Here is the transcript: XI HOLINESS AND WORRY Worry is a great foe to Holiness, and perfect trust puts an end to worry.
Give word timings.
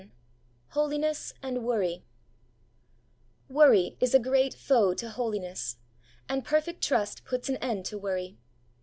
XI 0.01 0.09
HOLINESS 0.69 1.31
AND 1.43 1.63
WORRY 1.63 2.03
Worry 3.47 3.97
is 3.99 4.15
a 4.15 4.19
great 4.19 4.55
foe 4.55 4.95
to 4.95 5.09
Holiness, 5.11 5.77
and 6.27 6.43
perfect 6.43 6.81
trust 6.83 7.23
puts 7.23 7.49
an 7.49 7.57
end 7.57 7.85
to 7.85 7.99
worry. 7.99 8.39